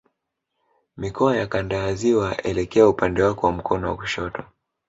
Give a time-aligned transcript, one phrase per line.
[0.97, 4.43] Mikoa ya Kanda ya Ziwa elekea upande wako wa mkono wa kushoto